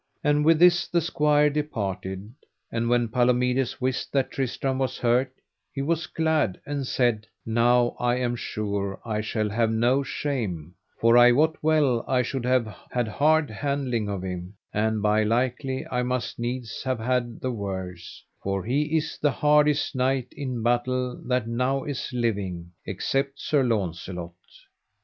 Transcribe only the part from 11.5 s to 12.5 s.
well I should